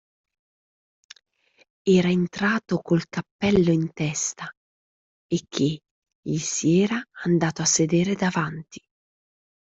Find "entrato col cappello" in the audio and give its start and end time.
2.09-3.69